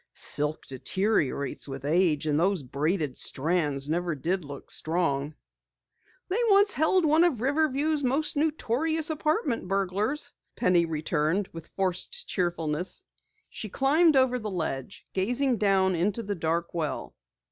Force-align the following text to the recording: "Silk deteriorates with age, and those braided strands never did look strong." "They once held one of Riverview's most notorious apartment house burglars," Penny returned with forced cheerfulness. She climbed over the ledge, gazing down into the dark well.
"Silk 0.15 0.65
deteriorates 0.65 1.67
with 1.67 1.85
age, 1.85 2.25
and 2.25 2.39
those 2.39 2.63
braided 2.63 3.15
strands 3.15 3.87
never 3.87 4.15
did 4.15 4.43
look 4.43 4.71
strong." 4.71 5.35
"They 6.27 6.39
once 6.49 6.73
held 6.73 7.05
one 7.05 7.23
of 7.23 7.39
Riverview's 7.39 8.03
most 8.03 8.35
notorious 8.35 9.11
apartment 9.11 9.61
house 9.61 9.69
burglars," 9.69 10.31
Penny 10.55 10.85
returned 10.87 11.49
with 11.53 11.69
forced 11.75 12.25
cheerfulness. 12.25 13.03
She 13.47 13.69
climbed 13.69 14.15
over 14.15 14.39
the 14.39 14.49
ledge, 14.49 15.05
gazing 15.13 15.57
down 15.57 15.93
into 15.93 16.23
the 16.23 16.33
dark 16.33 16.73
well. 16.73 17.15